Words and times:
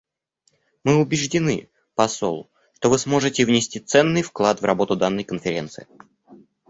Мы 0.83 0.95
убеждены, 0.97 1.69
посол, 1.93 2.49
что 2.73 2.89
Вы 2.89 2.97
сможете 2.97 3.45
внести 3.45 3.79
ценный 3.79 4.23
вклад 4.23 4.59
в 4.59 4.65
работу 4.65 4.95
данной 4.95 5.23
Конференции. 5.23 5.85